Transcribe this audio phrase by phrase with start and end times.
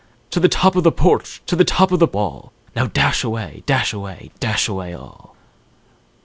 [0.31, 1.43] To the top of the porch!
[1.45, 2.51] to the top of the wall!
[2.75, 3.61] Now dash away!
[3.67, 4.31] dash away!
[4.39, 5.35] dash away all!"